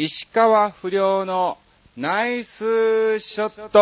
[0.00, 1.58] 石川不良の
[1.96, 3.80] ナイスショット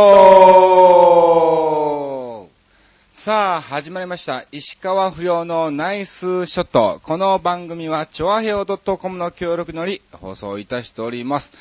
[3.13, 4.47] さあ、始まりました。
[4.51, 7.01] 石川不良のナイスショット。
[7.03, 11.53] この番組は、チョアヘオ .com の協力により放送いたしております。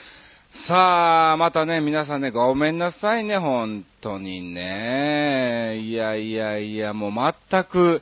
[0.54, 5.80] さあ、またね、皆さんね、ごめんなさいね、本当にね。
[5.80, 7.12] いやいやいや、もう
[7.52, 8.02] 全く、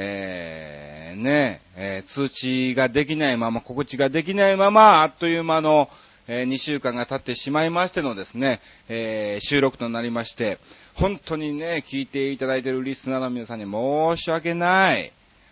[0.00, 5.90] えー、ね、えー通知ができないまま、告知ができないまま、あっという間の、
[6.28, 10.58] え2週間が経ってしまいましてのですね、えー収録となりまして、
[10.94, 15.10] 本当にね、聞いていただいているリスナーの皆さんに申し訳ない。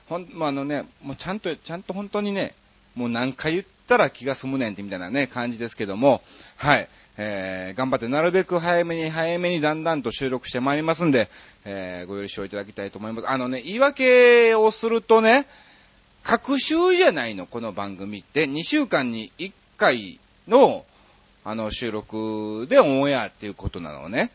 [0.08, 2.54] ほん、まあ、あのね、もうちゃんと、ちゃんと本当にね、
[2.94, 6.22] もう何回言ったら気が済むねんってみたいなね、感じですけども、
[6.56, 6.88] はい。
[7.18, 11.28] えー、頑張ってなるべく早めに早めにだんだんと収録してまいりますんで、
[11.68, 13.28] えー、ご了承いただきたいと思います。
[13.28, 15.46] あのね、言い訳をするとね、
[16.22, 18.44] 各週じゃないの、この番組って。
[18.44, 20.84] 2週間に1回の、
[21.44, 24.30] あの、収録でオンエアっていうことなのね。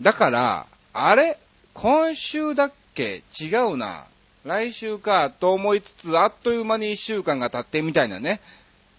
[0.00, 1.36] だから、あれ？
[1.74, 3.24] 今週だっけ？
[3.40, 4.06] 違うな。
[4.44, 8.40] 来週か、と思いつつ、あっという間に1週間が経ってみたいなね。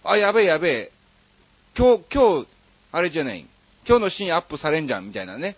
[0.04, 0.92] あ、やべえやべえ。
[1.76, 2.46] 今日、今日、
[2.92, 3.46] あれじゃない。
[3.88, 5.56] 今日のシーンアップされんじゃん、みたいなね。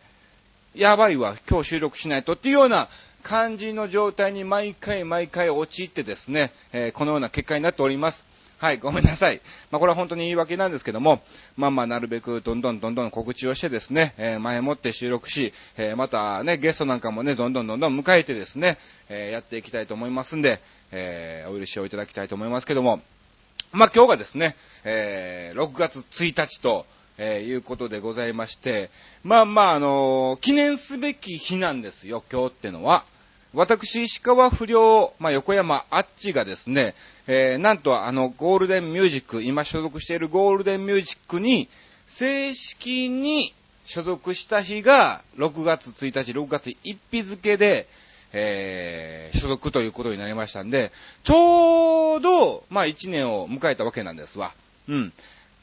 [0.74, 2.88] やばいわ、今日収録しないとっていうような
[3.22, 8.24] 感じの状態に毎回毎回陥ってですね、えーこのような結果になっております。
[8.58, 9.42] はい、ごめんなさい。
[9.70, 11.20] まあ、これは本当に言い訳なんですけども、
[11.58, 18.78] まあまあ、なるべくどんどんどんどん告知をしてですね、えー前もって収録し、えーまたね、ゲストなんかもね、どんどんどんどん迎えてですね、
[19.10, 20.58] えーやっていきたいと思いますんで、
[20.90, 23.02] えお許しをいただきたいと思いますけども、
[23.72, 26.86] まあ、今日がですね、えー6月1日と、
[27.18, 28.90] えーいうことでございまして、
[29.22, 33.04] まあまあ、あのー記念すべき日なんですよ、今日ってのは。
[33.54, 36.94] 私、石川不良、まあ、横山あっちがですね、
[37.26, 41.68] えーなんとあの、ゴールデンミュージック、今所属しているゴールデンミュージックに、
[42.06, 47.86] 正式に所属した日が、6月1日、6月1日付で、
[48.32, 50.92] えー所属ということになりましたんで、
[51.24, 54.52] ちょうど、まあ1年を迎えたわけなんですわ。
[54.88, 55.12] うん。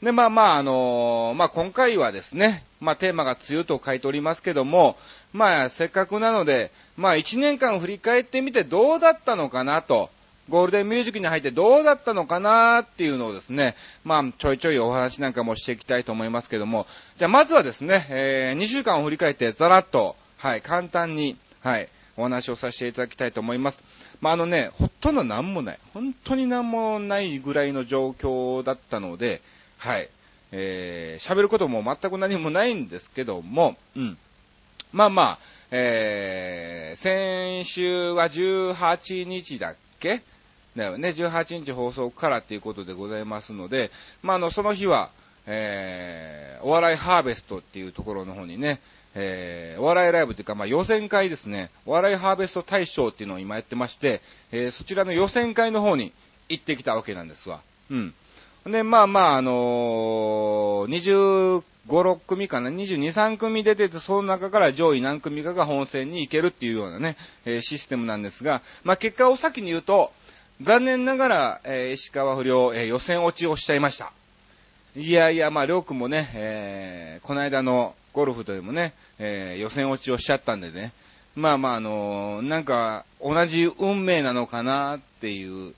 [0.02, 4.96] で、まあまあ、あのーまあ今回はですね、まあテーマが梅雨と書いておりますけども、
[5.32, 10.08] まあせっかくなので、まあ1年間振り返ってみてどうだったのかなと、
[10.48, 16.86] ゴールデンミュージックに入ってどうだったのかなっていうのをですね、まあちょいちょいお話なんかもしていきたいと思いますけども、
[17.18, 23.82] じゃあまずはですね、えー2週間を振り返ってざらっと、はい、簡単に、はい、お話をさせていただきたいと思います。
[24.22, 25.78] まあ、あのね、ほとんど何もない。
[25.92, 29.42] 本当に何もないぐらいの状況だったので、
[29.80, 30.08] はい。
[30.52, 34.18] えー、喋ることも全く何もないんですけども、うん。
[34.92, 35.38] まあまあ、
[35.70, 40.22] えー、先週が18日だっけ？
[40.76, 43.90] だよね、18日放送からっていうことでございますので、
[44.22, 45.10] まあ、あの、その日は、
[45.46, 48.80] えー、お笑いハーベストっていうところの方にね、
[49.14, 54.20] えー、お笑いライブというか、まあ、予選会ですね、お笑いハーベスト大賞っていうのを今やってまして、
[54.52, 56.12] えー、そちらの予選会の方に
[56.48, 57.60] 行ってきたわけなんですわ。
[57.90, 58.14] うん。
[58.66, 67.16] で、まあまあ、あのー、25、6組かな、22、3組出てて、その中から上位何組かが本戦に行けるっていうようなね、
[67.46, 70.12] えーシステムなんですが、まあ結果を先に言うと、
[70.60, 74.12] 残念ながら、えー石川不良、えー予選落ちをしちゃいました。
[74.94, 80.92] いやいや、まあ、りょうくんもね、えー、この間のゴルフでもね、えー予選落ちをしちゃったんでね、
[81.34, 85.74] まあまあ、あのーなんか、同じ運命なのかなっていう、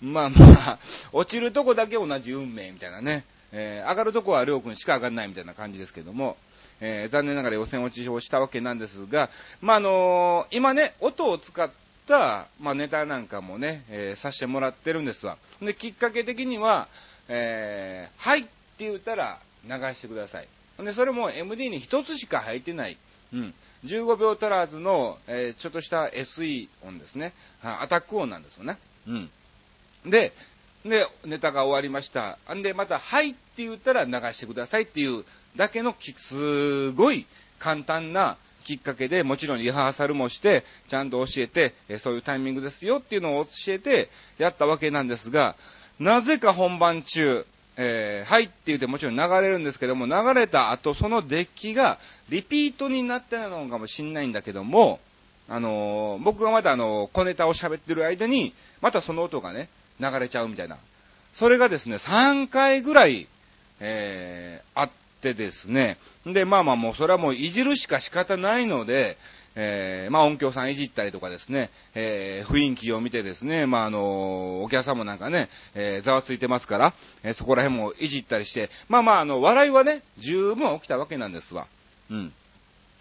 [0.00, 0.78] まあまあ、
[1.12, 6.36] 落ちるとこだけ同じ運命みたいなね、えー上がるとこはりょうくんしか上がらないみたいな感じですけども、
[6.80, 9.28] えー残念ながら予選落ちをしたわけなんですが、
[9.60, 11.70] まああのー今ね、音を使っ
[12.08, 15.36] た、まあ、ネタなんかもね、えーさせてもらってるんですわ。
[15.60, 16.88] で、きっかけ的には、
[17.28, 20.48] えーはいって言ったら流してください。
[20.82, 22.96] で、それも MD に一つしか入ってない。
[23.34, 23.54] うん。
[23.84, 27.32] 15秒足らずの、えーちょっとした SE 音ですね。
[27.62, 28.78] アタック音なんですよね。
[29.06, 29.30] うん。
[30.06, 30.32] で、
[30.84, 32.38] で、ネタが終わりました。
[32.54, 35.24] んで、また、はいって言ったら流してくださいっていう
[35.56, 37.26] だけのき、すごい
[37.58, 44.08] 簡単なきっかけで、もちろんリハーサルもして、ちゃんと教えて、そういうタイミングですよっていうのを教えて、
[44.38, 45.54] やったわけなんですが、
[45.98, 47.46] なぜか本番中、
[47.76, 51.98] えーはいって言ってもちろん流れるんですけども、流れた後、そのデッキが
[52.28, 55.00] リピートになってたのかもしんないんだけども、
[55.48, 59.68] あのー僕がまたあの小ネタを喋ってる間に、またその音がね、
[60.00, 60.78] 流れちゃうみたいな。
[61.32, 63.28] それがですね、3回ぐらい、
[63.80, 65.98] えーあってですね。
[66.26, 69.16] で、まあまあもうそれはもういじるしか仕方ないので、
[69.56, 81.66] えー、まあ音響さんいじったりとかですね、えー、雰囲気を見てですね、まああのお客さんもなんかね、えー、ざわついてますから、え、そこら辺もいじったりして、まあまああの、笑いはね、十分起きたわけなんですわ。
[82.10, 82.32] うん。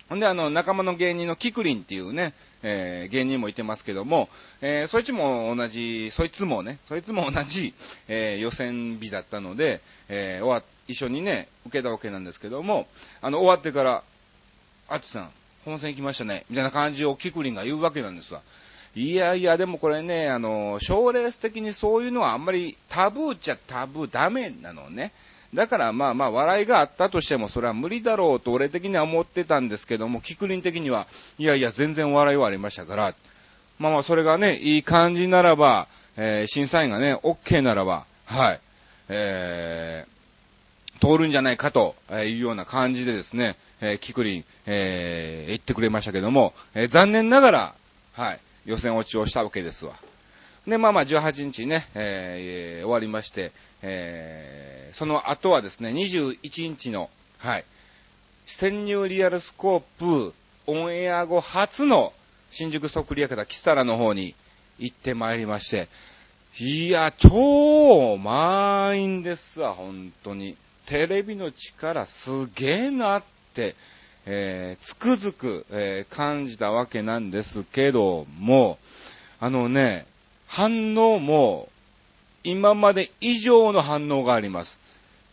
[0.10, 4.30] ほんで、あの、仲間の芸人のキクリンっていうね、えー、芸人もいてますけども、
[4.62, 7.74] えー、そいつも同じ、そいつもね、そいつも同じ、
[8.08, 12.88] えー、予選日だったので、え、終わ、一緒にね、受けたわけなんですけども、
[13.22, 14.04] あの、終わってから、
[14.88, 15.30] あつさん、
[15.66, 18.42] 本戦行きましたね、みたいな感じをキクリンが言うわけなんですわ。
[18.96, 25.12] いやいや、でもこれね、あの、賞レース的にそういうのはあんまりタブーっちゃタブーダメなのね。
[25.54, 31.08] だからまあまあ笑いがあったとしてもそれは無理だろうと俺的には思ってたんですけども、キクリン的には、
[31.38, 33.16] いやいや全然笑いはありましたから、
[33.80, 35.88] まあまあそれがね、いい感じならば、
[36.18, 38.60] えー、審査員がね、OK ならば、はい、
[39.10, 47.76] えー、通るんじゃないかというような感じでですね、えー、キクリン、えー、言ってくれましたけども、えー、残念ながら、
[48.14, 49.96] はい、予選落ちをしたわけですわ。
[50.70, 53.52] で、まあまあ18日ね、えー、終わりまして、
[53.82, 57.66] えー、その後はですね、21日の、はい、
[58.46, 60.34] 潜入リアルスコープ
[60.68, 62.14] オンエア後初の
[62.52, 64.36] 新宿そっくり館キサラの方に
[64.78, 65.88] 行ってまいりまして、
[66.60, 70.58] いや、超満員ですわ、本当に。
[70.86, 73.24] テレビの力すげえなっ
[73.54, 73.76] て、
[74.26, 78.80] えー、つくづく、えー、感じたわけなんですけども、
[79.40, 80.08] あのね、
[80.50, 81.70] 反応も
[82.44, 84.80] 今まで以上の反応があります。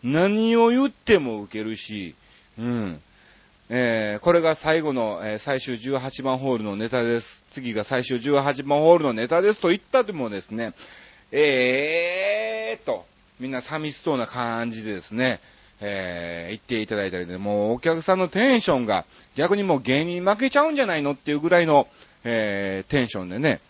[0.04, 2.14] 何を言っても受けるし、
[2.58, 3.00] うん。
[3.70, 7.46] えー、これが最後の、えー、最終18番ホールのネタです。
[7.50, 10.74] 次が最終18番ホールのネタですと言ったでもですね、
[11.32, 13.06] えーと、
[13.40, 15.40] みんな寂しそうな感じでですね、
[15.80, 21.88] えー、言っていただいたりで、もうお客さんのテンションが逆にもう芸人負けちゃうんじゃないのっていうぐらいの、
[22.22, 23.60] えー、テンションでね、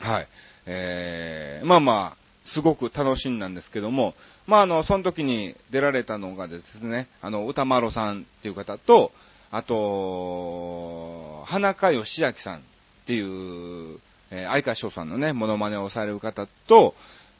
[0.00, 0.28] はい、
[0.66, 4.14] えー、まあまあ、すごく楽しんだんですけども、
[4.46, 9.12] まああの、その時に出られたのがですね、あの、歌丸さんっていう方と、
[9.50, 12.60] あと、花香義明さんっ
[13.06, 13.98] ていう、
[14.30, 16.94] えー、相川翔さんのね、モノマネをされる方と、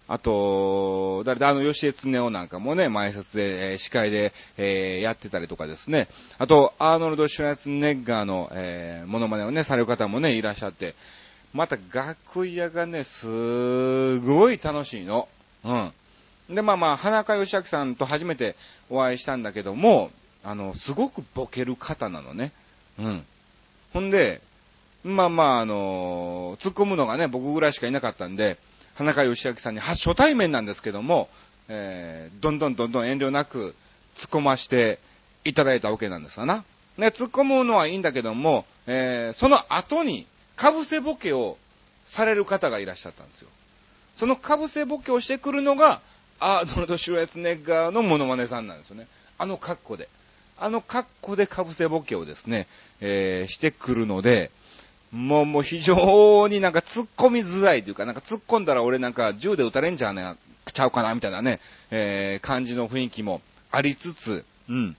[0.09, 6.09] あと、誰だ、あの、吉江恒夫なんかもね、前説で、えー、司会で、えー、やってたりとかですね。
[6.39, 10.95] あと、アーノルド・シュライツネッガーの、えー、モノマネをね、される方もね、いらっしゃって、
[11.53, 15.29] また楽屋がね、すごい楽しいの。
[15.65, 15.93] うん。
[16.55, 18.57] で、まあまあ、花川義明さんと初めて
[18.91, 20.11] お会いしたんだけども、
[20.45, 22.53] あの、すごくボケる方なのね。
[22.99, 23.25] うん。
[23.93, 24.41] ほんで、
[25.05, 28.57] まあまあ、あの突っ込むのがね、僕ぐらいしかいなかったんで、
[28.95, 31.29] 花川義明さんに初対面なんですけども、
[31.69, 33.75] えー、どんどんどんどん遠慮なく
[34.17, 34.99] 突っ込まして
[35.45, 36.65] いただいたわけなんですわな。
[36.99, 40.27] ね、突っ込むのはいいんだけども、えー、その後に、
[40.57, 41.57] かぶせボケを
[42.07, 43.49] される方がいらっしゃったんですよ。
[44.17, 46.01] そのかぶせボケをしてくるのが、
[46.39, 49.07] アーノルド・シュワツネッガーのモノマネさんなんですよね。
[49.39, 50.09] あの格好で。
[50.59, 52.67] あの格好でかぶせボケをですね、
[53.01, 54.51] えー、してくるので、
[55.11, 60.37] もう、もう非常になんか突っ込みづらいというか、なんか突っ込んだら俺なんか銃で撃たれんじゃね
[60.73, 61.61] ちゃうかな、みたいなね、
[61.91, 63.41] えー、感じの雰囲気も
[63.71, 64.97] ありつつ、うん。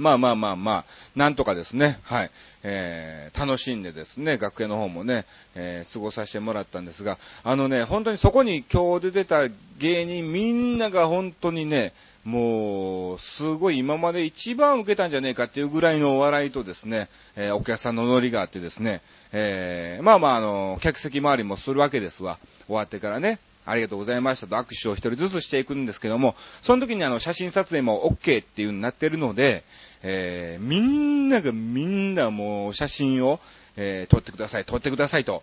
[0.00, 2.30] まあまあまあまあ、なんとかですね、はい、
[2.62, 9.48] えー、楽しんでですね、学園の方もね、えー、過ごさせてもらったんですが、あのね、本当にそこに今日出てた
[9.78, 11.92] 芸人みんなが本当にね、
[12.24, 19.00] もう、すごい今まで一番受けたんじゃねえかっていうぐらいのお笑いとですね、えー、お客さんのノリがあってですね、
[19.32, 22.38] えー、まあまああの、客席周りもするわけですわ。
[22.66, 29.64] 終わってからね、ありがとうございましたと握手を一人ずつしていくんですけども、その時にあの、写真撮影も OK っていう風になってるので、
[30.02, 33.40] えー、みんながみんなもう写真を、
[33.76, 35.42] えー、撮ってください、撮ってくださいと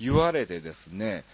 [0.00, 1.24] 言われてですね、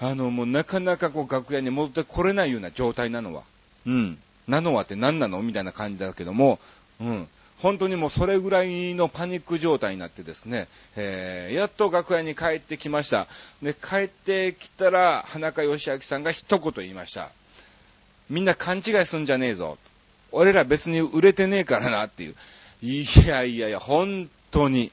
[0.00, 3.42] あの、もうなかなかこう楽屋に戻ってこれないような状態なのは、
[3.86, 4.18] うん、
[4.48, 6.58] なのはって何なのみたいな感じだけども、
[7.00, 7.28] うん、
[7.60, 13.26] 本当にもうそれぐらいのパニック状態になってですね、えー、やっと楽屋に帰ってきました。
[13.62, 17.30] で、帰ってきたら、花香義明さんが一言言いました。
[18.30, 19.76] みんな勘違いすんじゃねえぞ。
[20.32, 22.34] 俺ら別に売れてねえからなっていう。
[22.82, 24.90] いやいやいや、本当に。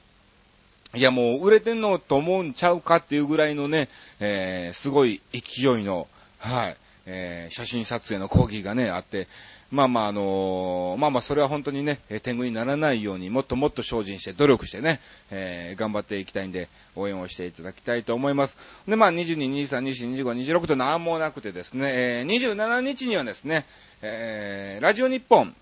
[0.94, 3.88] いやもう売れてんのと思うんちゃうかっていうぐらいのね、
[4.20, 9.28] えー、すごい勢いの、はい、えー、写真撮影の講義がね、あって、
[9.70, 18.56] まあまああのー、まあまあそれは本当にね、天狗にならないようにもっともっと精進して努力してね、えー、頑張っていきたいんで応援をしていただきたいと思います。
[18.86, 23.66] で、まあ22、23、24、25、26と何もなくてですね、えー、27日にはですね、
[24.00, 25.54] えー、ラジオ日本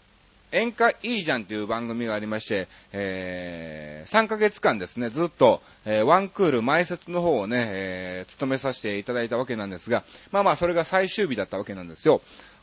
[0.52, 12.20] 演歌いいじゃんという番組がありまして、えー、3ヶ月間ですね、ずっと、えー、ワンクール前説の方をね、えー、務めさせていただいたわけなんですが、まあまあ、それが最終日だったわけなんですよ。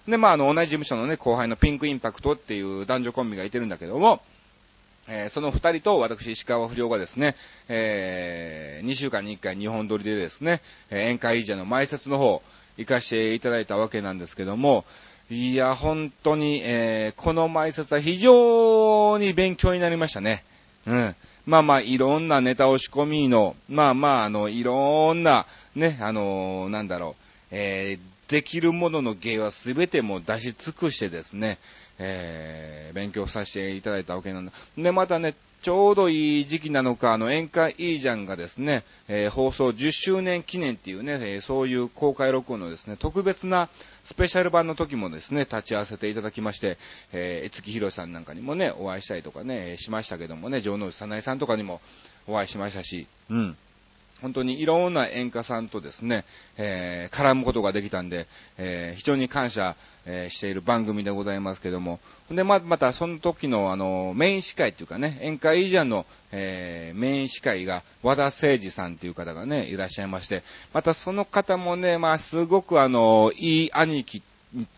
[0.08, 4.22] で、まあ、あの、同じ事務所のね、後輩のピンクインパクトっていう男女コンビがいてるんだけども、
[5.08, 7.36] えー、その二人と私、石川不良がですね、
[7.70, 12.42] えー、2週間に1回日本撮りでですね、えー、宴会以上の前説の方、
[12.78, 14.86] 行かせていただいたわけなんですけども、
[15.30, 20.44] いや、本当に、えー、この前説は非常に勉強になりましたね。
[20.86, 21.16] うん。
[21.46, 25.46] まあまあ、いろんなネタ押し込みの、まあまあ、あの、いろんな、
[25.76, 31.58] ね、あのー、なんだろう、えー、できるものの芸はすべても出し尽くしてですね、
[32.00, 34.52] えー、勉強させていただいたわけなんだ。
[34.78, 43.70] で、またね、ちょうどいい時期なのか、あの、宴会いいじゃんがですね、えー、放送10周年記念っていうね、えー、そういう公開録音のですね、特別な
[44.04, 46.78] スペシャル版の時もですね、立ち会わせていただきまして、
[47.14, 51.80] えー、月広さんなんかにもね、お会いしたりとかね、しましたけどもね、城之内早苗さんとかにも
[52.28, 53.58] お会いしましたし、うん。
[54.24, 56.24] 本当にいろんな演歌さんとですね、
[56.56, 58.26] えー、絡むことができたんで、
[58.58, 59.76] えー、非常に感謝、
[60.06, 62.00] えー、している番組でございますけども、
[62.32, 70.42] で、ま、またその時のあの、メイン司会っていうかね、演歌以上の、えー、メイン司会が和田誠二さんっていう方がね、いらっしゃいまして、
[70.74, 74.24] またその方もね、まあ、すごくあの、いい兄貴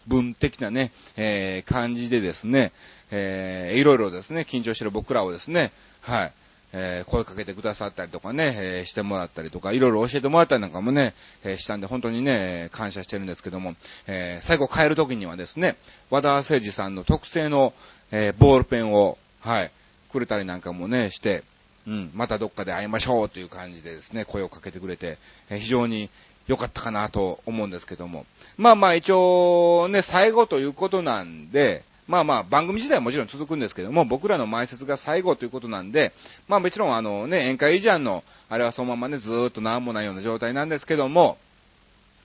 [0.08, 2.72] 文的なね、えー、感じでですね、
[3.12, 5.72] えー、いろいろですね、緊張してる僕らをですね、
[6.02, 6.34] はい、
[6.78, 11.14] えー、声かけてくださったりとかね、えー、してもらったりとか、いろいろ教えてもらったりなんかもね、
[11.46, 13.76] えー、したんで、本当にね、感謝してるんですけども、
[14.08, 15.78] え最後帰る時にはですね、
[16.10, 17.74] 和田誠二さんの特製の、
[18.12, 19.72] えボールペンを、はい、
[20.12, 21.44] くれたりなんかもね、して、
[21.88, 25.18] うん、またどっかで会いましょうという感じでですね、声をかけてくれて、
[25.50, 26.10] え非常に
[26.48, 28.26] 良かったかなと思うんですけども。
[28.58, 36.14] まあまあ一応ね、最後ということなんで、まあまあ、番組自体はもちろん続くんですけども、僕らの前説が最後ということなんで、
[36.48, 41.38] まあもちろんあのね、宴会以上の、あれはそのままね、ずーっと何もないような状態なんですけども、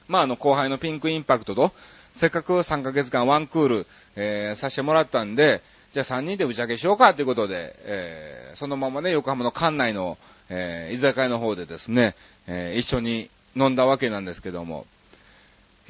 [0.07, 1.73] まああの後輩のピンクインパクトと、
[2.15, 10.19] せっかく3ヶ月間ワンクール、えー、させてもらったんで、じゃあ3人で打ち上げしようかということで、えー、そのままね、横浜の館内の、
[10.51, 12.15] えー、居酒屋の方でですね、
[12.47, 14.87] えー、一緒に飲んだわけなんですけども、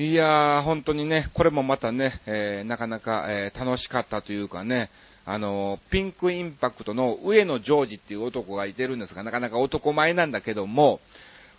[0.00, 4.88] いやー、本当にね、これもまたね、えー、なかなか、えー、楽しかったというかね、
[5.26, 11.00] あのー、ピンクインパクトの上野ジョージっていう男がいてるんですが、なかなか男前なんだけども、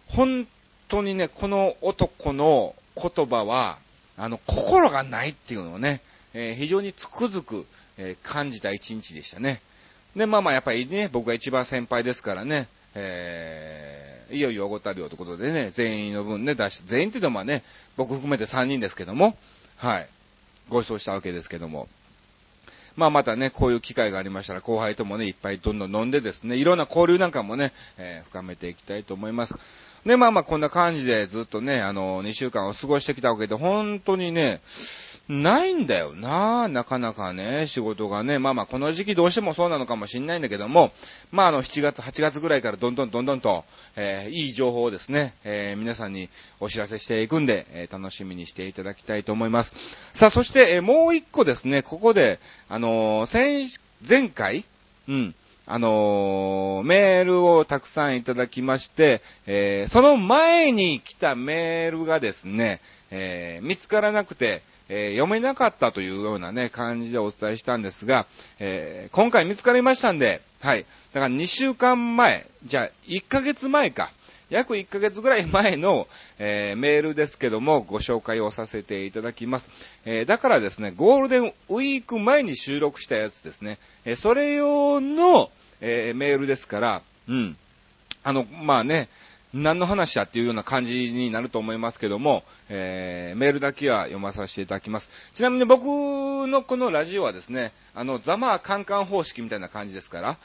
[0.07, 0.48] 本
[0.88, 3.77] 当にね、この男の言葉は、
[4.17, 6.01] あの、心がないっていうのをね、
[6.33, 7.67] えー、非常につくづく、
[8.00, 9.62] え感じた一日でしたね。
[10.15, 17.63] で、まあまあやっぱりね、僕が一番先輩ですからね、えいよいよおごたるよということでね、全員の分ね、出して、全員っていうのはね、
[17.98, 19.36] 僕含めて3人ですけども、
[19.77, 20.07] はい、
[20.69, 21.88] ご馳走したわけですけども、
[22.95, 29.55] まあまたね、こういう機会がありましたら、後輩ともね、いっぱいどんどん飲んでですね、いろんな交流なんかもね、えー、深めていきたいと思います。
[30.05, 34.62] で、まあまあこんな感じでずっとね、あの、2週間を過ごしてきたわけで、本当にね、
[35.31, 38.38] ないんだよななかなかね、仕事がね。
[38.38, 40.91] まあまあ、この時期どうしてもそうなのかもしんないんだけども、
[41.31, 43.63] まああの、7月、8月ぐらいからどんどんどんどんと、
[43.95, 46.27] えー、いい情報をですね、えー、皆さんに
[46.59, 49.71] お知らせしていくんで、えー、楽しみにしていただきたいと思います。
[50.13, 53.69] さあ、そして、えー、もう一個ですね、ここで、あのー、先、
[54.05, 54.65] 前回、
[55.07, 55.35] うん、
[55.65, 64.61] あのー、メールをたくさんいただきまして、えー、その前に来たメールがですね、えー、見つからなくて、
[64.93, 68.25] えー、読めなかったというようなね、感じでお伝えしたんですが、
[68.60, 70.86] えー、今回見つかりましたんで、はい。
[71.13, 74.12] だから2週間前、じゃあ1ヶ月前か。
[74.50, 79.69] 約1ヶ月ぐらい前の、えー、メールですけども、ご紹介をさせていただきます。
[80.03, 83.77] えー、だからですね、ゴールデンウィーク前に収録したやつですね。
[84.03, 87.55] えー、それ用の、えメールですから、うん。
[88.24, 89.07] あの、まあね、
[89.53, 95.10] 何の話だっていうような感じになると思いますけども、えー、メールだけは読まさせていただきます。
[95.34, 95.86] ちなみに僕
[96.48, 100.38] のこのラジオはですね、あの、ザマーカンカン方式みたいな感じですから、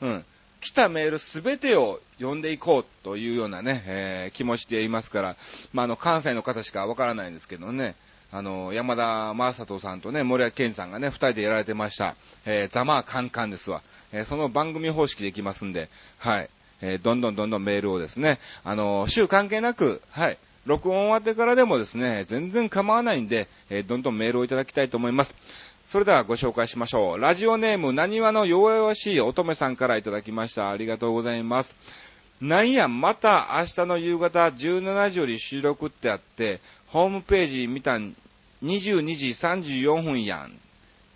[0.00, 0.24] うん。
[0.60, 5.36] 来たメールすべてを読んでいこうというようなね、えー、気持ちでいますから、
[5.74, 7.94] まあ、あの、関西の方しかわからないんですけどね、
[8.32, 12.16] あの、山田正人さんとね、森脇健さんがね、二人でやられてました、
[12.46, 13.82] えー、ザマーカンカンですわ。
[14.12, 16.48] えー、その番組方式でいきますんで、はい。
[16.86, 25.34] えー、どんどんどんどんメールをですね、あの、週関係なく、はい、録音終わってからでもですね、全然構わないんで、えー、どんどんメールをいただきたいと思います。
[25.84, 27.18] それではご紹介しましょう。
[27.18, 30.70] ラジオネーム、なにわの弱々しい乙女さんからいただきました。
[30.70, 31.74] ありがとうございます。
[32.40, 38.14] なんや、また明日の夕方17時より収録ってあって、ホームページ見たん
[38.62, 40.52] 22時34分やん。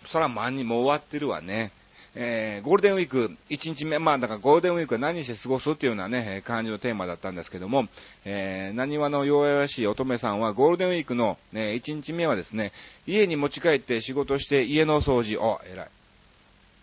[0.05, 1.71] そら万にも終わってるわね。
[2.15, 7.87] えー、ゴールデンウィーク1日目、まあだからゴールデンウィークは何して過ごすっていうようなね、感じのテーマだったんですけども、
[8.25, 12.71] えー、何話の弱々しい乙女さんはゴールデンウィークの、ね、1日目はですね、
[13.05, 15.89] 家に持ち帰って仕事して家の掃除、あ、偉い。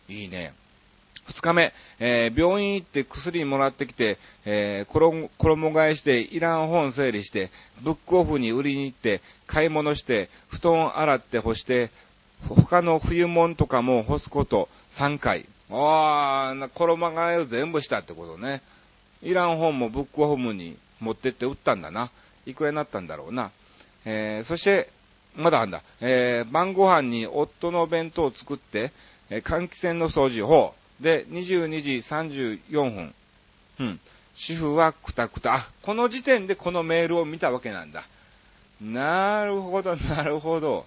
[0.09, 0.52] いいね。
[1.26, 7.50] 二日目、えー、病院行って薬もらってきて、えー、衣替えして、いらん本整理して、
[7.83, 11.90] ブックオフに売りに行って、買い物して、布団洗って干して、
[12.49, 15.47] 他の冬物とかも干すこと3回。
[15.71, 18.62] ああ、衣替えを全部したってことね。
[19.23, 22.11] いらん本もブックオフに持ってって売ったんだな。
[22.47, 23.50] いくらになったんだろうな。
[24.05, 24.88] えー、そして、
[25.35, 25.83] まだあんだ。
[26.00, 28.93] えー、晩ご飯に夫の弁当を作って、
[29.31, 33.14] えー、換気扇の掃除を、で、22時34分。
[33.81, 34.00] うん。
[34.37, 35.57] 主婦はくたくた。
[35.57, 38.05] あ、この時点でこのメールを見たわけなんだ。
[38.81, 40.87] なるほど、なるほど。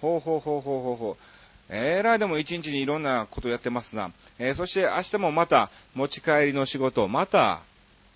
[0.00, 1.33] ほうほうほうほうほうほう。
[1.68, 4.10] えらいでも一日にいろんなことやってますな。
[4.38, 7.60] えー、そして明日もまた持ち帰りの仕事、また、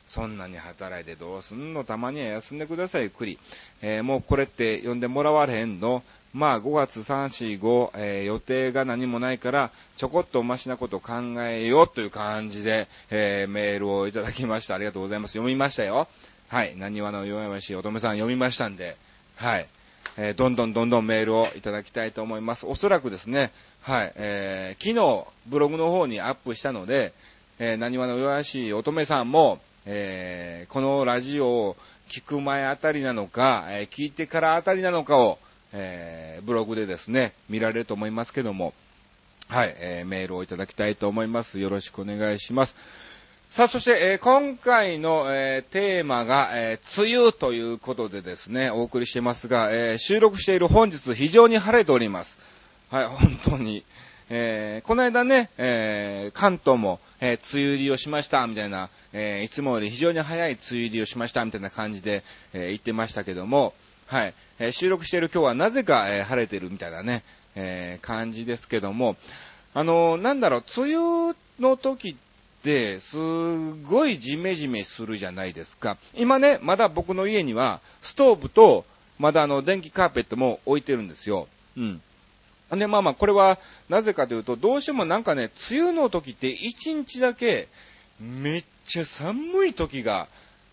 [0.07, 1.85] そんなに働いてどうすんの？
[1.85, 3.39] たまには休んでください、ゆっくり。
[3.83, 6.03] えー、もうこれって呼んでもらわれへんの？
[6.33, 11.13] まあ5月3、4、5、え、予定が何もないから、ちょこっとマシなこと考
[11.43, 14.75] えようという感じで、えー、メールをいただきました。
[14.75, 15.33] ありがとうございます。
[15.33, 16.07] 読みましたよ。
[16.49, 16.75] はい。
[16.77, 18.97] 何話の弱々しい乙女さん読みましたんで、
[19.37, 19.67] はい。
[20.21, 22.67] えー、どんどんどんどんメールをいただきたいと思います。
[22.67, 27.13] おそらくですね、はい、えー、昨日、ブログの方にアップしたので、
[27.61, 31.77] えー、何話の弱しい乙女さんも、えー、このラジオを
[32.09, 35.39] 聞く前あたりなのか、えー、聞いてからあたりなのかを、
[35.73, 38.75] えー、ブログでですね、見られると思いますけども、
[39.49, 41.61] はい、えー、メールをいただきたいと思います。
[41.61, 42.75] よろしくお願いします。
[43.49, 52.39] さあ、そして、えー、今回の、えー、テーマが、えー、梅雨ということでですね、お送りしてますが、え収録している本日非常に晴れております。
[52.91, 53.85] はい、本当に。
[54.29, 63.73] えこの間ね、え関東も、え梅雨入りをしました、みたいな、えいつもより非常に早い梅雨入りをしました、みたいな感じで、え言ってましたけども、
[64.09, 67.25] はい、え収録している今日はなぜか、え晴れてるみたいなね、
[67.55, 69.17] え感じですけども、
[69.73, 72.15] あのなんだろう、梅雨の時、
[73.01, 75.97] すごいジメジメするじゃないですか。
[76.15, 78.85] 今ね、まだ僕の家にはストーブと、
[79.19, 81.49] まだあの電気カーペットも置いてるんですよ。
[81.77, 82.01] うん。
[82.71, 87.69] で、まあまあ、これはなぜかというと、どうしてもなんかね、梅雨の時って1日だけ
[88.21, 90.29] めっちゃ寒い時が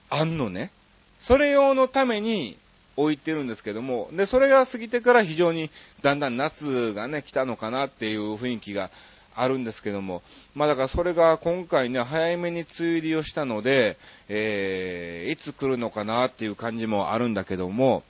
[0.10, 0.72] あんのね。
[1.20, 2.58] それ用のために
[2.98, 5.70] 置いてるんですけども、で、それが過ぎてから非常に
[6.02, 8.92] だんだん夏がね、来たのかなっていう雰囲気が
[9.36, 10.22] あるんですけども、
[10.54, 13.98] まあだからそれが今回ね、早めに梅雨入りをしたので、
[14.30, 18.04] えー、いつ来るのかなっていう感じもあるんだけども、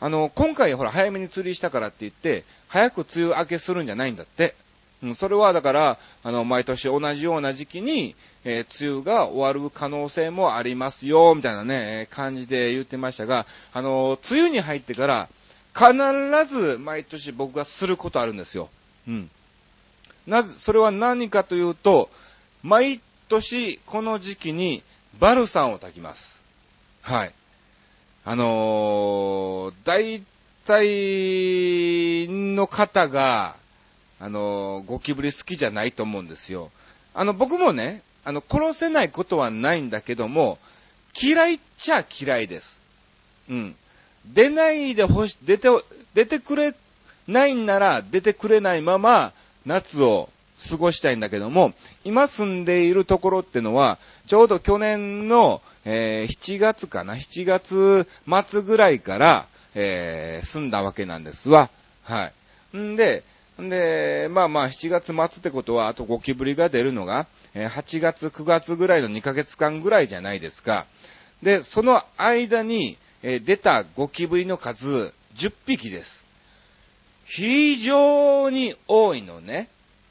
[0.00, 4.54] あの、今回ほら早めに釣りしたからって言って、早く梅雨明けするんじゃないんだって。
[5.02, 15.28] うん、それはだから、あの、毎年同じような時期に、えー、梅雨が終わる可能性もありますよ、みたいなね、感じで言ってましたが、あの、梅雨に入ってから、
[15.74, 15.92] 必
[16.52, 18.68] ず毎年僕がすることあるんですよ。
[19.08, 19.30] うん。
[20.26, 22.10] なぜ、それは何かというと、
[22.62, 24.82] 毎年この時期に
[25.18, 26.40] バルサンを炊きます。
[27.02, 27.32] はい。
[28.24, 30.22] あのー、大
[30.66, 33.56] 体の方が、
[34.18, 36.70] あのー、ゴキブリ好きじゃないと思うんですよ。
[37.14, 40.58] あの、僕もね、あの、殺せないことはないんだけども、
[41.20, 42.80] 嫌いっちゃ嫌いです。
[43.48, 43.74] うん。
[44.26, 45.68] 出ないでほし、出て、
[46.14, 46.74] 出てくれ
[47.26, 49.32] ないんなら出てくれないまま、
[49.66, 50.28] 夏を
[50.68, 51.72] 過ごしたいんだけども、
[52.04, 58.06] 今住んでいるところってのは、ちょうど去年の、えー、7月かな、7月
[58.50, 61.70] 末ぐらいから、えー、住んだわけなんですわ。
[62.02, 62.30] は
[62.74, 62.76] い。
[62.76, 63.24] んで、
[63.60, 70.86] んで、まあまあ7月末ってことは、あとゴキブリが出るのが、えー、8月、9月ぐらいの2ヶ月間ぐらいじゃないですか。
[71.42, 76.24] で、その間に、えー、出たゴキブリの数、10匹です。
[77.30, 79.68] 非常に多いのね。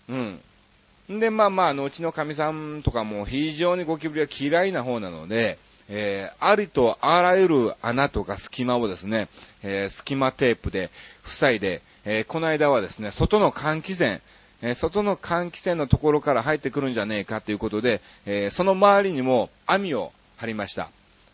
[0.08, 1.20] うん。
[1.20, 5.58] で、まあまあ、あの、うちの神さんとかも非常にゴキブリは嫌いな方なので、
[5.90, 9.28] えー、ありとあらゆる穴とか隙間をですね、
[9.64, 10.92] えー、隙間テープで
[11.26, 14.22] 塞いで、えー、この間はですね、外の換気扇、
[14.62, 20.90] え外の換気扇のところから入ってくるんじゃねえかということで、えその周りにも網を張りました。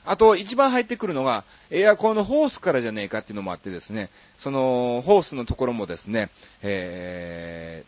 [0.05, 6.29] あと、一番入ってくるのが、エアコンのホースからじゃねえかっていうのもあってですね、その、ホースのところもですね、
[6.61, 7.83] え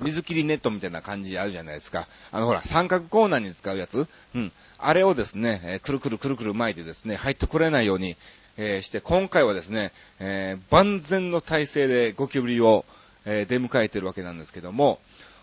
[0.00, 2.06] ー、水切りネットみたいな感じあるじゃないですか。
[2.32, 4.52] あの、ほら、三角コーナーに使うやつうん。
[4.78, 8.16] あれをですね、えー、くるくるくるくる巻いてですね、入ってこれないように、
[8.58, 12.84] えー、して、今回はですね、えー、万全の体制でゴキブリを、
[13.24, 14.98] えー、出迎えてるわけなんですけども、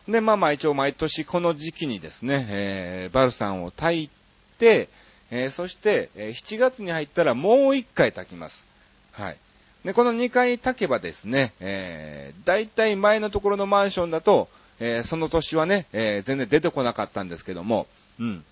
[0.08, 4.10] で、まあまあ一応毎年この時期にですね、えー、バルサンを炊い
[4.60, 4.90] て、
[5.36, 8.64] えー、そして、え、7月に入ったらもう1回炊きます。
[9.14, 9.38] はい。
[9.84, 14.48] で、この2回炊けばですね、えー、大体前のところのマンションだと、
[14.80, 17.88] えー、その年はね、えー、全然出てこなかったんですけども、
[18.20, 18.44] うん。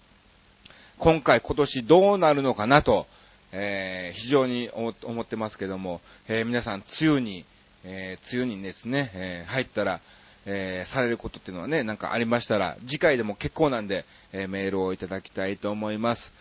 [0.97, 3.05] 今回今年どうなるのかなと、
[3.51, 7.45] えー、非常に思ってますけども、えー、皆さん、梅雨に、
[7.85, 10.01] えー、梅雨にですね、え入ったら、
[10.47, 16.31] えされることっていうのはね、なんかありましたら、次回でも結構なんで、えメールをいただきたいと思います。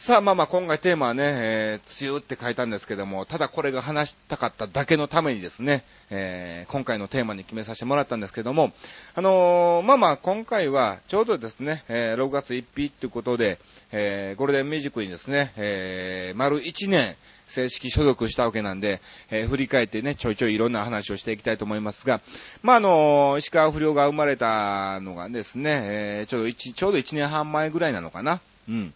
[0.00, 8.72] さあ、まあまあ、今回テーマはね、えー、梅雨って書いたんですけども、ただこれが話したかっただけのためにですね、えー、今回のテーマに決めさせてもらったんですけども、
[9.14, 13.58] あのー、まあまあ、今回はちょうどですね、えー、6月1日ということで、
[13.92, 17.14] えー、ゴールデンミュージックにですね、えー、丸1年、
[17.46, 22.22] 正式所属したわけなんで、えー、振り返ってね、ちょいちょいいろんな話をしていきたいと思いますが、
[22.62, 28.40] まあ、あの石川不良が生まれたのがですね、えー、ちょうど1、ちょうど1年半前ぐらいなのかな。
[28.66, 28.94] うん。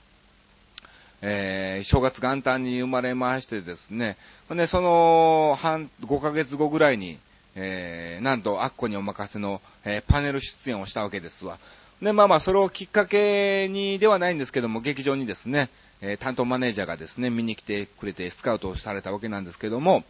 [1.27, 4.19] えー、正月元旦に生まれましてですね、
[4.51, 7.19] で、その半、5ヶ月後ぐらいに、
[7.57, 11.59] えー、なんと、アッコにお任せの、えー、パネル出演をしたわけですわ。
[12.03, 15.71] で、まあまあ、それをきっかけにではないんですけども、劇場にですね、
[16.03, 20.05] えー、担当マネージャーがですね、見に来てくれてスカウトをされたわけなんですけども、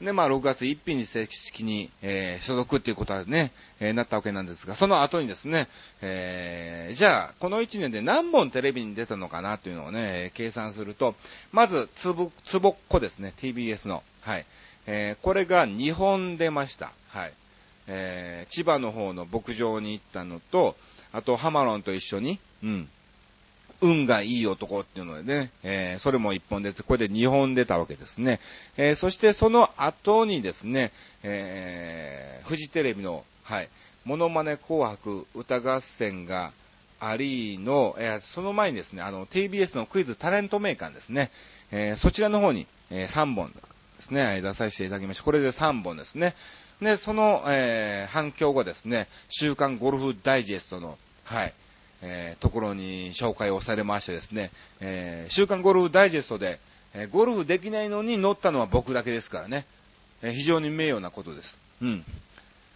[0.00, 5.68] で、まあ、6月1日に正式に、えー、所属っていうことはね、えー、なったわけなんですが、その後にですね、
[6.02, 11.14] えー、じゃあ、この1年で何本テレビに出たのかなというのをね、計算すると、
[11.50, 14.02] まず、つぼ、つぼっこですね、TBS の。
[14.20, 14.46] はい。
[14.86, 16.92] えー、これが2本出ました。
[17.08, 17.32] はい。
[17.88, 20.76] えー、千葉の方の牧場に行ったのと、
[21.12, 22.88] あと、ハマロンと一緒に、うん。
[23.86, 28.40] 運がいい男っていうのでね、えー、それも1本出て、これで2本出たわけですね。
[28.76, 33.68] えー、そしてその後にですね、えー、フジテレビの、はい、
[34.04, 36.52] モノマネ紅白歌合戦が
[37.00, 41.30] ありの、えー、その前にですね、あの、TBS のクイズタレントメーカーですね、
[41.70, 43.60] えー、そちらの方に、えー、3本で
[44.00, 45.24] すね、出させていただきました。
[45.24, 46.34] これで3本ですね。
[46.80, 51.54] で、その、えー、反響後ですね、週刊ゴルフダイジェストの、はい、
[52.02, 56.58] えー、ところに紹介をされましてですね、えー、週刊ゴルフダイジェストで、
[56.94, 59.64] えー、ゴルフできないのに乗ったのは僕だけですからね、
[60.22, 61.58] え非常に名誉なことです。
[61.82, 62.04] うん。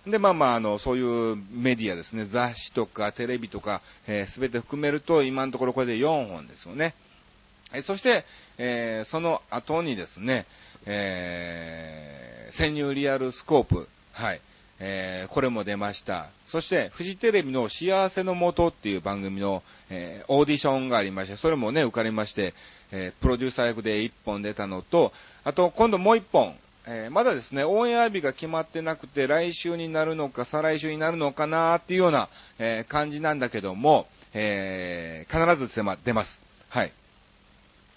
[0.06, 6.94] で、まあまあ、あの、そういうメディアですね、雑誌とかテレビとか、えー、全て含めると、今のところこれで4本ですよね。
[7.72, 8.24] えそして、
[8.58, 10.46] えーその後にですね、
[10.86, 14.40] えー潜入リアルスコープ、はい。
[14.80, 16.28] えー、これも出ました。
[16.46, 22.54] そして、フジテレビの幸せのもとっていう番組の、えー、オーディションがありまして、それもね、受かりまして、
[22.90, 25.12] えー、プロデューサー役で1本出たのと、
[25.44, 35.68] あと、今度もう1本、え、まだですね、オンエア日が決まってなくて、来週になるのか、再来週になるのかなっていうような、え感じなんだけども、え必ず
[36.04, 36.40] 出ます。
[36.70, 36.92] はい。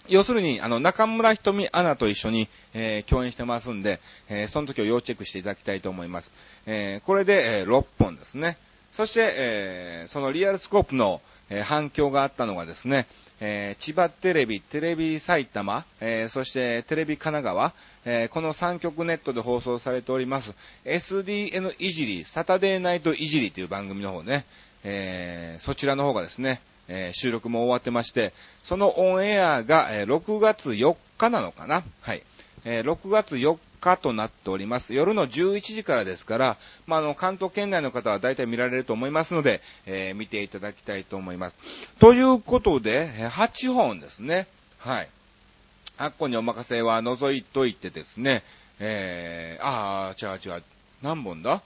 [0.08, 6.30] 要するに、あの、中村ひとみアナと一緒に、えー、共演してますんで、えー、その時を要チェックしていただきたいと思います。
[6.66, 8.58] えー、これで、えー、6本ですね。
[8.92, 13.06] そして、えー、そのリアルスコープの、えー、反響があったのがですね、
[13.40, 24.44] えー、千葉テレビ、テレビ埼玉、えー、そしてテレビ神奈川、えー、この3局ネットで放送されております、SDN いじり、サタデーナイトいじりという番組の方ね、
[24.84, 31.82] えー、そちらの方がですね、えー、収録も終わってまして、そのオンエアが、えー、6月4日なのかな？
[32.00, 32.22] はい。
[32.64, 34.94] えー、6月4日となっております。
[34.94, 41.56] 夜の11時からですから、まあ、の、関東圏内の方は大体見られると思いますので、えー、見ていただきたいと思います。
[41.98, 44.46] ということで、8本ですね。
[44.78, 45.08] はい。
[45.98, 48.42] あっこにお任せは除いといてですね、
[48.80, 50.62] えー、あー、違う違う、
[51.02, 51.62] 何本だ？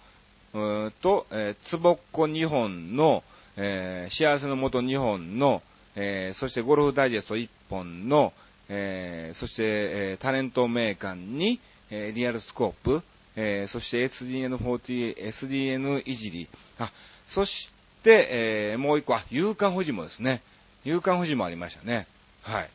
[0.55, 3.23] うーんと、えー、つぼっこ2本の、
[3.59, 5.63] えー、幸せのもと2本の、
[5.97, 8.33] えー、そしてゴルフダイジェスト1本の、
[8.69, 13.03] えー、そして、えー、タレント名鑑に、えー、リアルスコープ、
[13.37, 16.91] えー、そして SDN40、SDN いじり、あ、
[17.27, 20.41] そして、えー、もう一個、あ、夕刊富士もですね。
[20.85, 22.07] 夕刊富士もありましたね。
[22.43, 22.71] はい。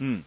[0.00, 0.24] うん。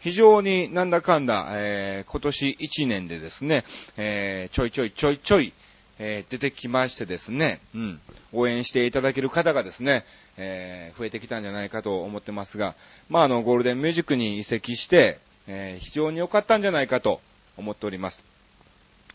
[0.00, 3.64] 非常になんだかんだ、えー、今年1年でですね、
[3.96, 5.52] えー、ちょいちょいちょいちょい、
[5.98, 8.00] えー、出てきましてですね、うん、
[8.32, 10.04] 応援していただける方がですね、
[10.36, 12.74] えー、増えてきたんじゃないかと思ってますが、
[13.08, 17.20] まあ、あの、ゴールデンミュージックに移籍して、えー、非常に良かったんじゃないかと
[17.56, 18.24] 思っております。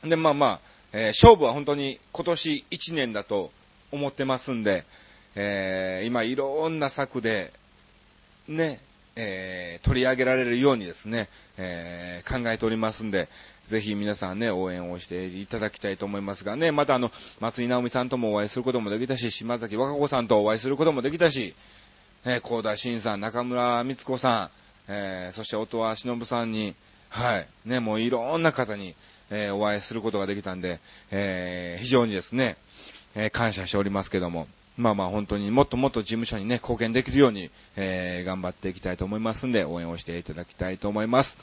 [0.04, 0.60] で、まあまあ、
[0.92, 3.52] えー、勝負は本当に今年1年だと
[3.92, 4.86] 思ってますんで、
[5.36, 7.54] えー、今いろんな策で、
[8.48, 8.80] ね、
[9.16, 13.30] えー、取り上げられるようにですね、えー、考えておりますんで、
[13.68, 21.56] ぜひ皆さんね、応援をしていただきたいと思いますがね、またあの、松井直美さんともお会いすることもできたし、島崎和歌子さんとお会いすることもできたし、
[22.26, 24.50] えー、高田新さん、中村光子さん、
[24.92, 26.76] えー、そして音羽忍さんに、
[27.10, 28.96] はい、ね、もういろんな方に、
[29.30, 30.80] えー、お会いすることができたんで、
[31.12, 32.58] えー、非常にですね、
[33.16, 41.38] えー、感謝しておりますけども、まあまあ本当にもっともっと事務所にね、貢献できるように、えー、頑張っていきたいと思いますんで、応援をしていただきたいと思います。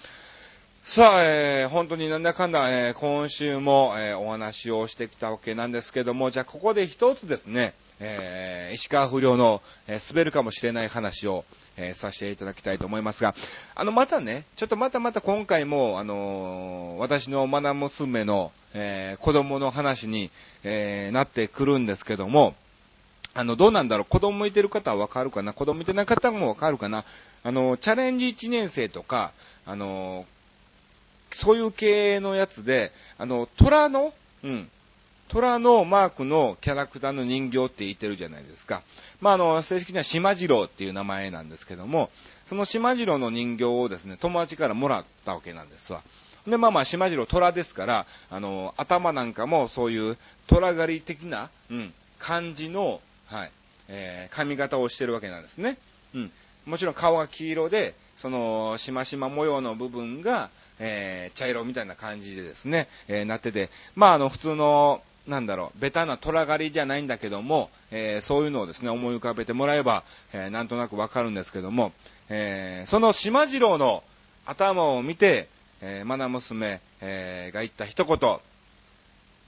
[0.82, 11.44] さあ、えー、本当になんだかんだ、えー、今週も、えー、お話をしてきたわけなんですけども、じゃあここで一つですね、えー、石川不良の、えー、滑るかもしれない話を、
[11.76, 13.34] えー、させていただきたいと思いますが、
[13.74, 20.30] あの、またね、ちょっとまたまた今回も、あのー、私のマナ娘の、えー、子供の話に、
[20.64, 22.54] えー、なってくるんですけども、
[23.34, 24.06] あの、どうなんだろう？
[24.06, 25.52] 子供いてる方はわかるかな？
[25.52, 27.04] 子供いてない方もわかるかな？
[27.42, 29.32] あの、チャレンジ1年生とか、
[29.66, 30.26] あの、
[31.30, 34.12] そういう系のやつで、あの、虎の、
[34.42, 34.68] うん、
[35.28, 38.82] 虎のマークのキャラクターの人形って言ってるじゃないですか。
[39.20, 42.10] まあ、あの、正式には島次郎っていう名前なんですけども、
[42.48, 46.02] その島次郎の人形をですね、友達からもらったわけなんですわ。
[46.48, 50.16] で、まあまあ、島次郎虎ですから、あの、頭なんかもそういう
[50.48, 53.50] 虎狩り的な、うん、感じの、はい、
[53.88, 55.76] えー、髪型をしてるわけなんですね。
[56.14, 56.32] うん。
[56.66, 71.92] もちろん顔が黄色で、その、しましま模様の部分が、えー、茶色みたいな感じでですね、えー、なってて、まあ、あの、普通の、なんだろう、ベタな虎狩りじゃないんだけども、えー、そういうのをですね、思い浮かべてもらえば、えー、なんとなくわかるんですけども、
[72.28, 74.02] えー、その島次郎の
[74.46, 75.48] 頭を見て、
[75.82, 78.18] えー、マナ娘、えー、が言った一言、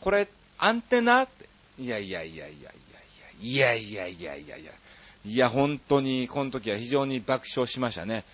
[0.00, 1.22] これ、アンテナ？
[1.22, 2.70] って、いやいやいやいやいや
[3.42, 4.72] いやいやいやいやいや
[5.24, 8.24] いや、本当に、この時は非常に爆笑しましたね。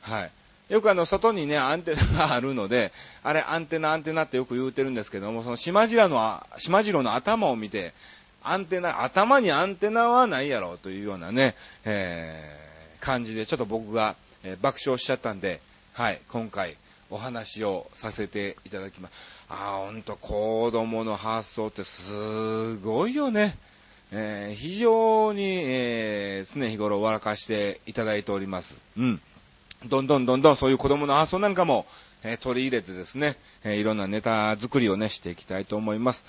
[0.00, 0.30] はい。
[0.72, 7.92] よくあの、外にね、アンテナがあるので、あれ、アンテナ、アンテナってよく言うてるんですけども、その島次郎の、島次郎の頭を見て、
[8.42, 11.54] アンテナ、頭にアンテナはないやろというようなね、
[11.84, 15.60] えー、感じで、ちょっと僕が、えー、爆笑しちゃったんで、
[15.94, 16.76] はい、今回、
[17.10, 19.12] お話をさせていただきます。
[19.48, 23.56] あー、ほんと、子供の発想ってすごいよね。
[24.12, 28.74] えー、非常に、えー、常日頃笑かしていただいております。
[28.96, 29.20] うん。
[29.86, 31.86] どんどんどんどんそういう子供の発想なんかも、
[32.24, 36.24] えー、取り入れてですね、えー、いろんなネタ作りをね、していきたいと思います。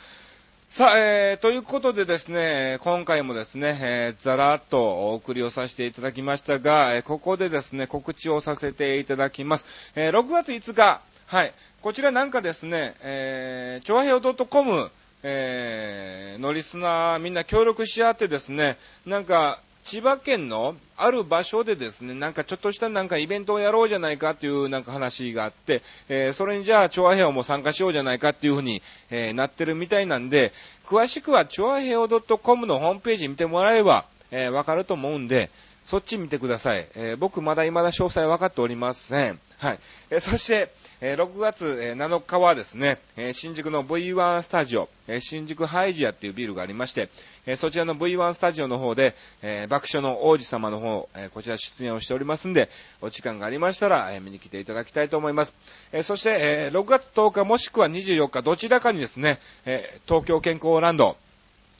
[0.69, 9.65] さあ、えー、ということでですね、今回もですね、えー、ざらっとお送りをさせていただきましたが、えー、ここでですね、告知をさせていただきます。
[9.95, 14.91] えー、6月5日、はい、こちらなんかですね、えー、ちょわへよ .com、
[15.23, 30.51] えー、のリスナーみんな協力し合ってですね、なんか、千葉県のある場所でですね、なんかちょっとしたなんかイベントをやろうじゃないかっていうなんか話があって、えー、それにじゃあ、チョアヘオも参加しようじゃないかっていうふうに、えー、なってるみたいなんで、
[30.85, 35.49] 詳しくはチョアヘオ .com のホームページ見てもらえば、えー、わかると思うんで、
[35.85, 36.87] そっち見てください。
[36.95, 39.39] えー、僕まだ未だ詳細分かっておりません。
[39.57, 39.79] はい。
[40.11, 47.07] えー、そして、えー、6月、7日はですね、え新宿の V1 スタジオ、え新宿ハイジアっていうビルがありまして、
[47.45, 55.53] えそちらの V1 スタジオの方で、え爆笑の王子様の方、えこちら出演をしておりますんで、お時間がありましたら、え見に来ていただきたいと思います。
[55.93, 61.15] えそして、え6月10日もしくは24日、どちらかにですね、え東京健康ランド、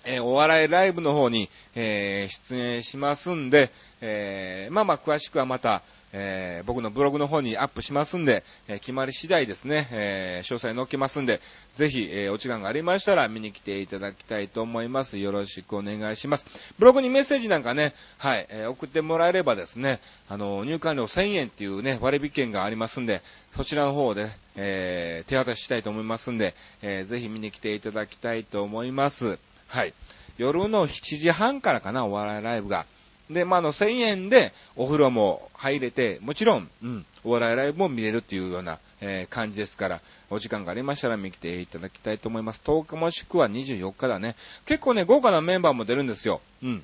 [0.05, 5.82] えお笑いライブの方に、え出演しますんで、えまあまあ詳しくはまた、
[6.13, 11.39] えー、僕のブログの方にアップしますんで、えー、決まり次第ですね、えー、詳細載っけますんで、
[11.76, 15.17] ぜひ、えお時間がありましたら見に来ていただきたいと思います。
[15.17, 16.45] よろしくお願いします。
[16.78, 23.22] ブログにメッセージなんかね、はい、え送ってもらえればですね、あの、入館料1000円っていうね、割引券がありますんで、
[23.56, 29.38] そちらの方で、え手渡ししたいと思いますんで、えぜひ見に来ていただきたいと思います。
[29.67, 29.93] はい。
[30.38, 32.86] 夜の7時半からかな、お笑いライブが。
[33.30, 42.62] で、まあ、あの、1000円でお風呂も入れて、もちろん、うん、お笑いライブも見れるっていうような、えー、感じですから、お時間がありましたら見来ていただきたいと思います。
[42.65, 44.36] 10日もしくは24日だね。
[44.65, 46.42] 結構ね、豪華なメンバーも出るんですよ。
[46.63, 46.84] うん。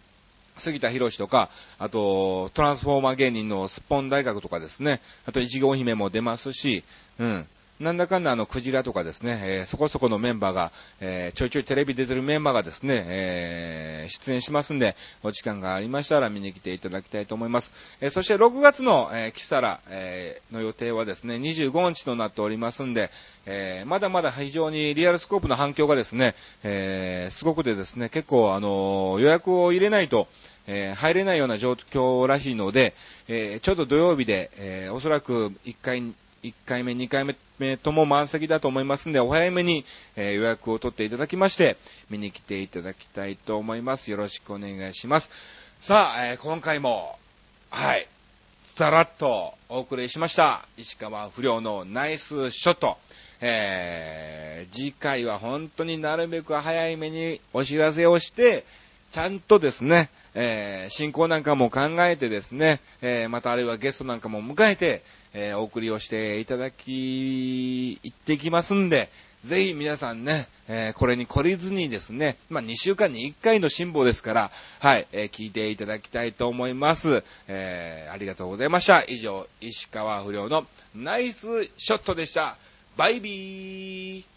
[0.58, 5.02] 杉田博士とか、あと、トランスフォーマー芸人のスッポン大学とかですね。
[5.26, 6.84] あと、いちご姫も出ますし、
[7.20, 7.48] うん。
[7.80, 17.72] なんだかんだあの、クジラとかですね、えー、そこそこのメンバーが、えー、ちょいちょいテレビ出てるメンバーがですね、えー、出演しますんで、お時間がありましたら見に来ていただきたいと思います。
[18.00, 23.12] えそして6月の、えキサラ、えの予定はですね、25日となっておりますんで、
[23.46, 30.28] えまだまだ非常にリアルスコープの反響がですね、えすごくでですね、結構あの予約を入れないと、
[30.68, 32.94] えー、入れないような状況らしいので、
[33.28, 36.02] えー、ちょっと土曜日で、えー、おそらく1回、
[36.44, 37.36] 1回目、2回目
[37.82, 41.78] とも満席だと思いますんで、お早めに、え予約を取っていただきまして、
[42.10, 44.12] 見に来ていただきたいと思います。
[44.12, 45.30] よろしくお願いします。
[45.82, 47.18] さあ、え今回も、
[47.70, 48.08] はい、
[48.64, 50.66] スタラッとお送りしました。
[50.78, 52.98] 石川不良のナイスショット。
[53.42, 58.66] えー、次回は本当になるべく早い目にお知らせをして、
[59.12, 65.04] ちゃんとですね、えー、進行なんかも考えてですね、えー、またあるいはゲストなんかも迎えて、
[65.38, 69.10] えー、お送りをしていただき、行ってきますんで、
[69.44, 77.22] ぜひ皆さんね、えー、これに懲りずにですね、まあ、2週間に1回の辛抱ですから、はい、えー、聞いていただきたいと思います。
[77.50, 79.04] えー、ありがとうございました。
[79.04, 82.56] 以上、石川不良のナイスショットでした。
[82.96, 84.35] バイビー